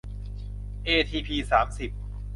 [0.85, 1.89] เอทีพี สามสิบ